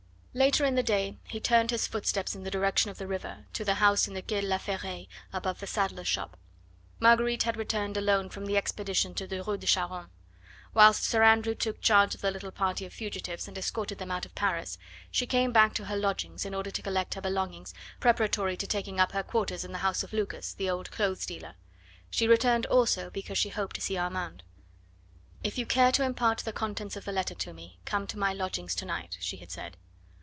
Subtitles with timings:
[0.33, 3.65] Later in the day he turned his footsteps in the direction of the river, to
[3.65, 6.37] the house in the Quai de la Ferraille above the saddler's shop.
[7.01, 10.07] Marguerite had returned alone from the expedition to the Rue de Charonne.
[10.73, 14.25] Whilst Sir Andrew took charge of the little party of fugitives and escorted them out
[14.25, 14.77] of Paris,
[15.11, 19.01] she came back to her lodgings in order to collect her belongings, preparatory to taking
[19.01, 21.55] up her quarters in the house of Lucas, the old clothes dealer.
[22.09, 24.43] She returned also because she hoped to see Armand.
[25.43, 28.31] "If you care to impart the contents of the letter to me, come to my
[28.31, 29.75] lodgings to night," she had said.